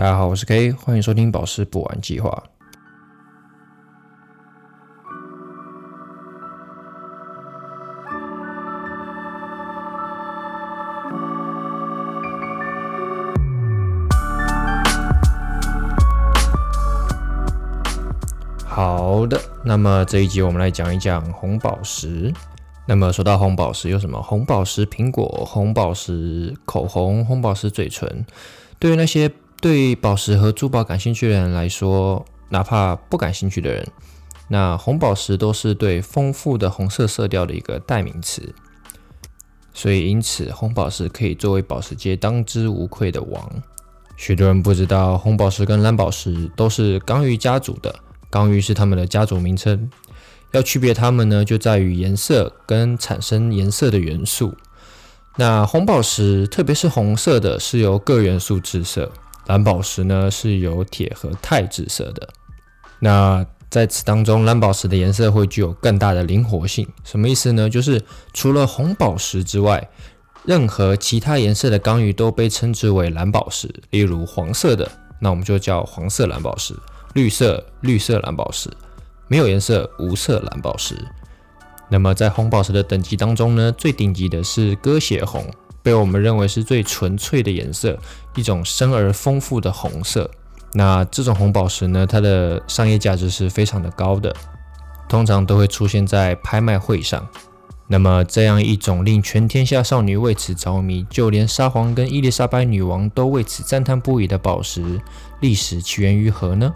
[0.00, 2.42] 大家好，我是 K，欢迎收听宝石补完计划。
[18.64, 22.32] 好的，那么这一集我们来讲一讲红宝石。
[22.86, 28.24] 那么说到红宝石，有什么红宝石苹果、红宝石口红、红宝石嘴唇？
[28.78, 29.30] 对于那些
[29.60, 33.86] 对宝石和珠宝感兴趣的人来说，哪怕不感兴趣的人，
[34.48, 38.54] 那红宝石都是对丰富的红色色调的一个代名词。
[39.74, 43.62] 所以，因此红宝石可以作为宝石界当之无愧的王。
[44.16, 47.94] 许多人不知道，红宝石跟蓝宝石都是刚玉家族的，
[48.30, 49.90] 刚玉是他们的家族名称。
[50.52, 54.54] 要区别它们呢，就在于颜色跟产生颜色的元素。
[55.36, 59.10] 那红宝石，特别是红色的，是由各元素制色；
[59.50, 62.28] 蓝宝石呢，是由铁和钛制色的。
[63.00, 66.86] 那在此当中，蓝宝石的颜色会具有更大的灵活性。
[67.02, 67.68] 什么意思呢？
[67.68, 68.00] 就是
[68.32, 69.90] 除了红宝石之外，
[70.44, 73.68] 任何其他颜色的钢玉都被称之为蓝宝石。
[73.90, 76.74] 例如黄色的，那我们就叫黄色蓝宝石；
[77.14, 78.70] 绿色，绿色蓝宝石。
[79.26, 80.94] 没有颜色，无色蓝宝石。
[81.88, 85.44] 那么在红宝石的等级当中呢，最顶级的是鸽血红，
[85.82, 87.98] 被我们认为是最纯粹的颜色，
[88.34, 90.30] 一种深而丰富的红色。
[90.72, 94.34] 那这种红宝石呢，它的商业价值是非常的高的，
[95.08, 97.26] 通常都会出现在拍卖会上。
[97.88, 105.00] 那么这样一种令全天下少女为此着迷，就连沙皇跟伊丽莎白女王都为此赞叹不已的宝石，
[105.40, 106.72] 历史起源于何呢？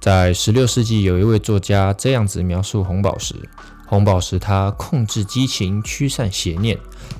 [0.00, 3.34] 在十六世纪，有一位作家这样子描述红宝石：
[3.94, 6.76] 红宝石它控制激情，驱散邪念，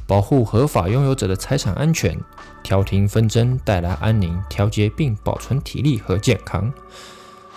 [0.08, 2.18] 保护合法拥有者的财产安全，
[2.64, 6.72] 调停纷争，带来安宁，调节并保存体力和健康。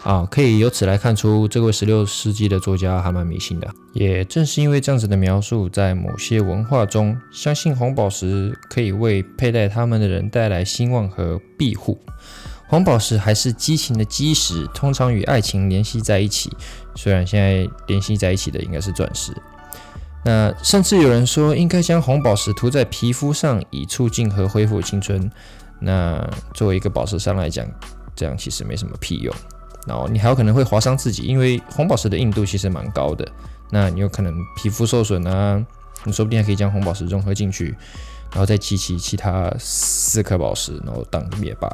[0.03, 3.67] 啊，可以由此来看出，这位十六世纪的作家还蛮迷信的。
[3.91, 11.99] 也正是因为这样子的描述，在某些文化中，相信红宝石可以为佩戴它们的人带来兴旺和庇护。
[12.67, 16.51] 红宝石还是激情的基石，通常与爱情联系在一起。
[16.95, 19.31] 虽然现在联系在一起的应该是钻石。
[20.25, 25.31] 那甚至有人说，应该将红宝石涂在皮肤上，以促进和恢复青春。
[25.79, 27.65] 那作为一个宝石商来讲，
[28.13, 29.33] 这样其实没什么屁用。
[29.85, 33.25] 然后你还有可能会划伤自己，因为红宝石的硬度其实蛮高的。
[33.69, 35.63] 那你有可能皮肤受损啊，
[36.03, 37.73] 你说不定还可以将红宝石融合进去，
[38.31, 41.69] 然后再集齐其他四颗宝石，然后当灭霸。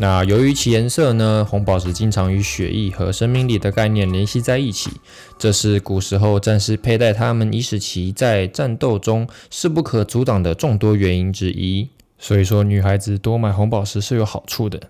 [0.00, 4.90] 那由于其颜色呢，红宝石经常与血液和生命力的概念联系在一起，
[5.38, 11.86] 这是古时候战士佩戴它们以使其在战斗中势不可阻挡的众多原因之一。
[12.18, 14.80] 所以说，女孩子多买红宝石是有好处的。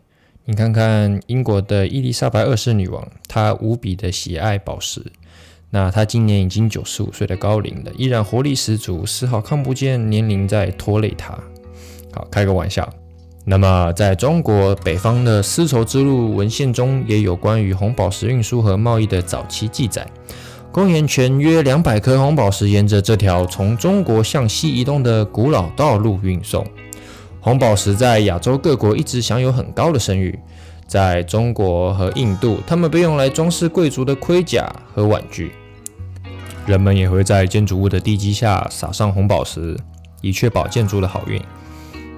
[0.45, 5.05] 你看看英国的伊丽莎白二世女王，她无比的喜爱宝石。
[5.71, 11.37] 那她今年已经九十五岁的高龄了，依然活力十足，丝毫看不见年龄在拖累她。
[12.13, 12.89] 好，开个玩笑。
[13.45, 20.07] 那么，在中国北方的丝绸之路文献中，也有关于红宝石运输和贸易的早期记载。
[20.71, 26.65] 公元前约两百颗红宝石沿着这条从中国向西移动的古老道路运送。
[27.41, 30.39] 红宝石在亚洲各国一直享有很高的声誉。
[30.87, 35.53] 在中国和印度，它们被用来装饰贵族的盔甲和玩具。
[36.67, 39.77] 人们也会在建筑物的地基下撒上红宝石，
[40.21, 41.41] 以确保建筑的好运。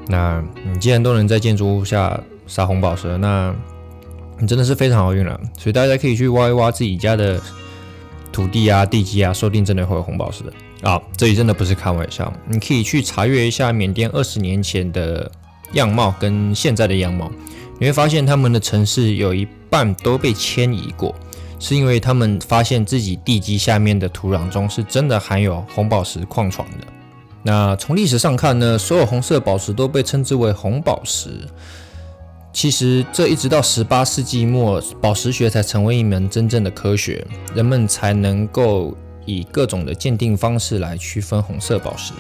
[0.09, 3.55] 那你既然都能在建筑物下撒红宝石，那
[4.39, 5.41] 你真的是非常好运了。
[5.57, 7.41] 所以大家可以去挖一挖自己家的
[8.33, 10.53] 土地啊、地基啊，说不定真的会有红宝石的
[10.91, 11.01] 啊！
[11.17, 12.33] 这里真的不是开玩笑。
[12.49, 15.31] 你可以去查阅一下缅甸二十年前的
[15.75, 17.31] 样貌跟现在的样貌，
[17.79, 21.15] 你会发现他们的城市有一半都被迁移过，
[21.59, 26.87] 是因为他们发现自己地基下面的土壤中是真的含有红宝石矿床的。
[27.43, 31.31] 那从历史上看呢，所有红色宝石都被称之为红宝石。
[32.53, 38.95] 其实这一直到十八世纪末，宝石学才成为一门真正的科学，人们才能够
[39.25, 42.13] 以各种的鉴定方式来区分红色宝石。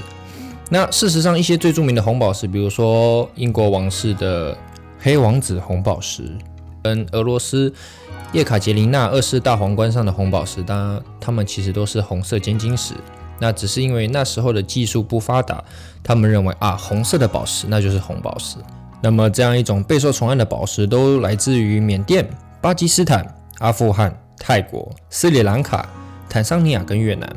[0.70, 4.56] 那事实上，一些最著名的红宝石，比如说英国王室的
[4.98, 6.24] 黑王子红宝石，
[6.82, 7.70] 跟俄罗斯
[8.32, 12.94] 叶卡捷琳娜二世大皇冠上的红宝石，当然它们其实都是红色尖晶石。
[13.42, 15.64] 那只是因为那时候的技术不发达，
[16.00, 18.56] 他们认为啊，红色的宝石那就是红宝石。
[19.02, 22.24] 那么这样一种备受宠爱的宝石，都来自于缅甸、
[22.60, 23.26] 巴基斯坦、
[23.58, 25.88] 阿富汗、泰国、斯里兰卡、
[26.28, 27.28] 坦桑尼亚跟越南。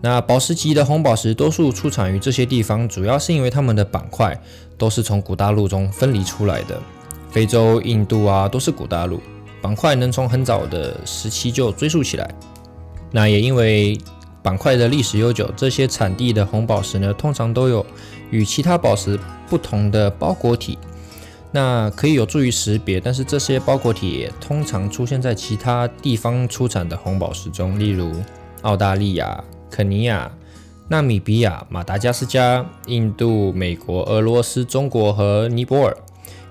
[0.00, 4.34] 那宝石级的红宝石多数出产于这些地方，主要是因为它们的板块
[4.78, 6.80] 都是从古大陆中分离出来的，
[7.30, 9.20] 非洲、印度啊都是古大陆，
[9.60, 12.26] 板块能从很早的时期就追溯起来。
[13.12, 13.98] 那也因为
[14.46, 17.84] 板块的历史悠久，这些产地的红宝石呢，通常都有
[18.30, 19.18] 与其他宝石
[19.50, 20.78] 不同的包裹体，
[21.50, 23.00] 那可以有助于识别。
[23.00, 28.12] 但是这些包裹体通常出现在其他地方出产的红宝石中，例如
[28.62, 30.30] 澳大利亚、肯尼亚。
[30.88, 35.96] 纳米比亚、马达加斯加、印度、美国、俄罗斯、中国和尼泊尔，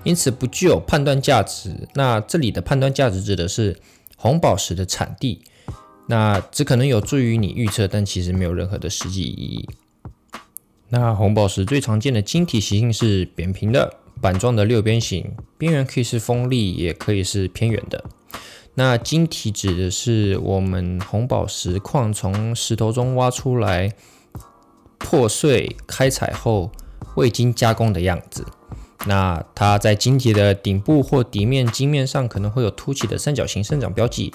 [0.04, 1.88] 因此不具有判断价值。
[1.94, 3.74] 那这里的判断价值指的是
[4.14, 5.40] 红宝石的产地，
[6.06, 9.68] 那只可能有助于你预测，但其实没有任何的实际意义。
[10.88, 18.04] 那红宝石最常见的晶体习性是扁平的、板状的六边形，边缘可以是锋利，也可以是偏圆的。
[18.74, 23.92] 那晶体指的是我们红宝石矿从石头中挖出来。
[24.98, 26.72] 破碎开采后
[27.16, 28.46] 未经加工的样子，
[29.06, 34.32] 那它在晶体的顶部或底面晶面上可能会有凸起的三角形生长标记，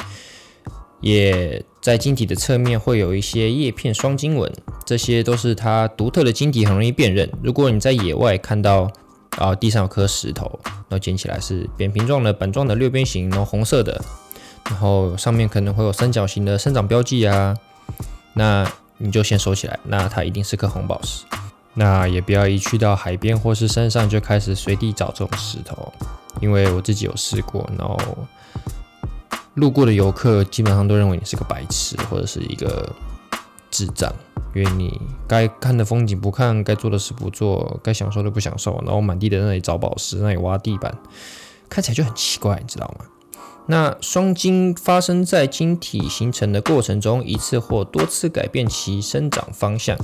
[1.01, 4.51] 也在晶体的侧面会有一些叶片双晶纹，
[4.85, 7.29] 这些都是它独特的晶体，很容易辨认。
[7.43, 8.89] 如果你在野外看到
[9.37, 14.01] 啊地上有颗石头，然后捡起来是扁平状的板状的六边形，然后红色的，
[14.69, 17.57] 然后上面可能会有三角形的生长标记啊，
[18.33, 18.65] 那。
[19.03, 21.25] 你就先收起来，那它一定是颗红宝石。
[21.73, 25.91] 那也不要一去到海边或是山上就开始随地找这种石头，
[26.39, 27.97] 因为我自己有试过，然后
[29.55, 32.89] 路过的游客基本上都认为你是个白痴或者是一个
[33.69, 34.11] 智障，
[34.55, 40.97] 因为你该看的风景不看，该做的事不做，该享受的不享受，然后满地的那里找宝石，那里挖地板，
[41.69, 43.05] 看起来就很奇怪，你知道吗？
[43.67, 49.95] 那双晶发生在晶体形成的过程中，一次或多次改变其生长方向。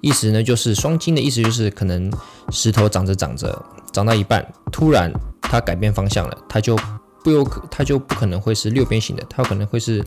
[0.00, 2.12] 意思呢，就是双晶的意思就是可能
[2.50, 5.10] 石头长着长着，长到一半，突然
[5.40, 6.76] 它改变方向了，它就
[7.26, 10.00] 不有可，它就不可能会是六边形的，它有可能会是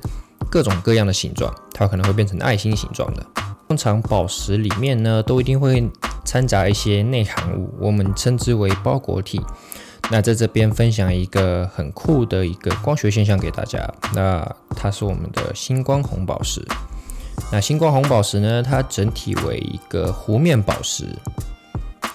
[0.50, 3.26] 各种各样的形状，它有可能会变成爱心形状的。
[3.68, 5.86] 通常宝石里面呢，都一定会
[6.24, 9.42] 掺杂一些内含物，我们称之为包裹体。
[10.10, 13.86] 那在这边分享一个很酷的一个光学现象给大家，
[14.16, 16.66] 那它是我们的星光红宝石。
[17.52, 21.04] 那星光红宝石呢，它整体为一个弧面宝石，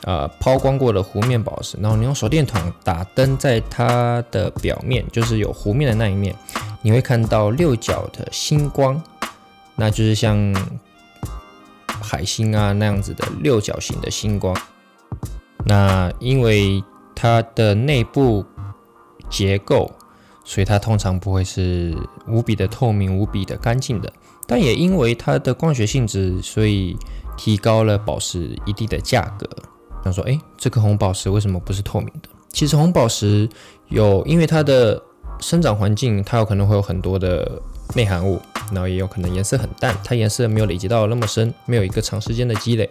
[0.06, 1.78] 呃，抛光过的弧面宝石。
[1.80, 6.36] 然后你用手电筒打灯在它的表面，就是有弧面的那一面，
[6.82, 9.02] 你会看到六角的星光，
[9.76, 10.54] 那就是像
[12.02, 14.54] 海星啊那样子的六角形的星光。
[15.64, 16.84] 那因为
[17.14, 18.44] 它的内部
[19.30, 19.90] 结构，
[20.44, 21.96] 所以它通常不会是
[22.28, 24.12] 无比的透明、无比的干净的。
[24.46, 26.94] 但也因为它的光学性质，所以
[27.38, 29.48] 提高了宝石一定的价格。
[30.04, 32.28] 想说，哎，这颗红宝石为什么不是透明的？
[32.50, 33.48] 其实红宝石
[33.88, 35.02] 有，因为它的
[35.40, 37.60] 生长环境，它有可能会有很多的
[37.94, 38.40] 内含物，
[38.70, 42.88] 然后也有可能颜色很淡，它颜色没有累积到那么深，没有一个长时间的积累。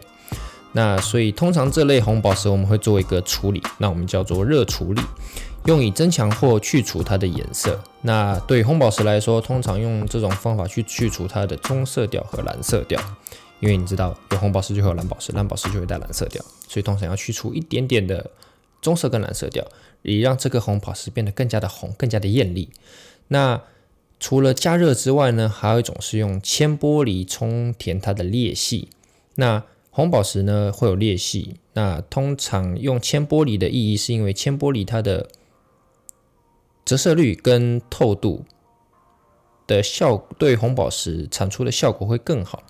[0.73, 5.01] 那所以通常这类红宝石我们会做一个处理，那我们叫做热处理，
[5.65, 7.79] 用以增强或去除它的颜色。
[8.01, 12.99] 那对红宝石来说，通常用这种方法去去除它的棕色调和蓝色调，
[13.63, 18.29] 因为你知道有红宝石就会有蓝宝石，蓝宝石就会带蓝色调，所以通常要去除一点点的
[18.81, 19.65] 棕色跟蓝色调，
[20.01, 22.69] 以让这个红宝石变得更加的红，更加的艳丽。
[23.29, 23.61] 那
[24.19, 28.89] 除了加热之外呢，还有一种是用铅玻璃充填它的裂隙。
[29.35, 35.29] 那红宝石呢会有裂隙，那通常用铅玻璃的意义是因为铅玻璃它的
[36.83, 38.43] 折射率跟透度
[39.65, 42.63] 的效对红宝石产出的效果会更好，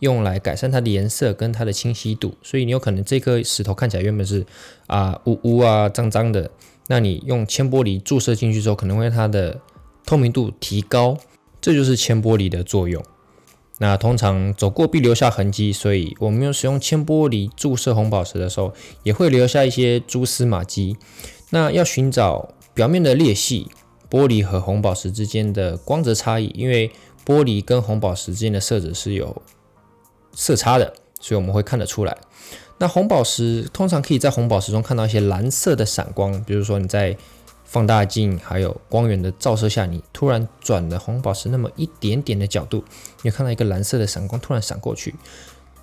[0.00, 2.34] 用来改善它的颜色跟它的清晰度。
[2.42, 4.44] 所以你有可能这颗石头看起来原本是
[4.86, 6.50] 啊污污啊脏脏的，
[6.88, 9.60] 那你用铅玻璃注射进去之后，可能会它的
[10.04, 11.16] 透明度提高，
[11.60, 13.02] 这就是铅玻璃的作用。
[13.78, 18.72] 那通常走过必留下痕迹，所以我们用使用铅玻璃注射红宝石的时候，
[19.02, 20.96] 也会留下一些蛛丝马迹。
[21.50, 23.68] 那要寻找表面的裂隙，
[24.08, 26.90] 玻璃和红宝石之间的光泽差异，因为
[27.26, 29.42] 玻璃跟红宝石之间的色泽是有
[30.36, 32.16] 色差的，所以我们会看得出来。
[32.78, 37.16] 那红宝石通常可以在红宝石中看到一些蓝色的闪光，比如说你在。
[37.68, 42.84] 放大镜还有光源的照射下，你突然转了红宝石那么一点点的角度，
[43.22, 45.12] 你会看到一个蓝色的闪光突然闪过去，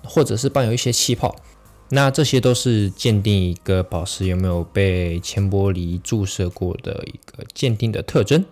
[0.02, 1.36] 或者是伴有一些气泡，
[1.90, 8.42] 那这些都是鉴定一个宝石有没有被铅玻璃注射过的一个鉴定的特征。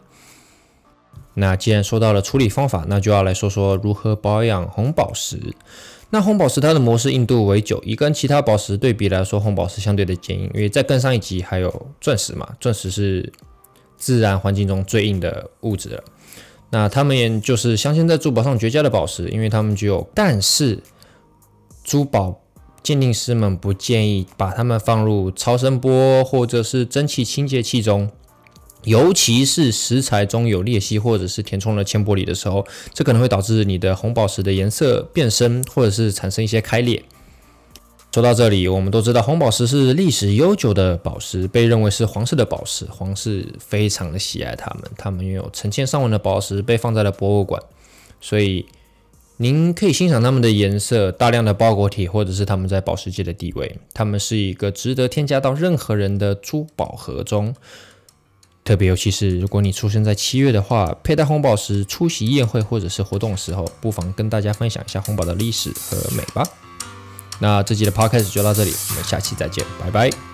[1.34, 5.38] 那既然说到了处理方法，那就要来说说如何保养红宝石。
[6.10, 13.32] 那红宝石它的模式硬度为九，以跟其他宝石对比来说，红宝石相对的坚硬，因为在更上一级还有钻石嘛，钻石是
[13.96, 16.04] 自然环境中最硬的物质了。
[16.70, 20.80] 那它们也就是镶嵌在珠宝上绝佳的宝石，因为它们具有，但是
[21.82, 22.42] 珠宝
[22.82, 28.10] 鉴定师们不建议把它们放入超声波或者是蒸汽清洁器中。
[28.84, 37.02] 尤其是石材中有裂隙或者是填充了铅玻璃的时候，这可能会导致你的红宝石的颜色变深，或者是产生一些开裂。
[38.12, 47.62] 说到这里，我们都知道红宝石是历史悠久的宝石，被认为是皇室的宝石，皇室非常的喜爱它们，它们拥有成千上万的宝石被放在了博物馆，
[48.20, 48.66] 所以
[49.38, 57.54] 您可以欣赏它们的颜色、大量的包裹体，或者是它们在宝石界的地位，它们是一个值得添加到任何人的珠宝盒中。
[58.64, 66.46] 特别，尤其是如果你出生在七月的话，佩戴红宝石出席宴会或者是活动的时候，不妨跟大家分享一下红宝的历史和美吧。
[67.40, 70.31] 那这集的 podcast 就到这里，我们下期再见，拜拜。